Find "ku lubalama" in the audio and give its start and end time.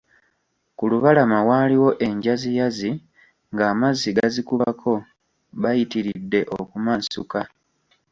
0.77-1.39